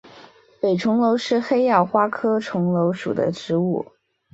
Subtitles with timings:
[0.59, 3.85] 北重楼是黑药花科重楼属的植物。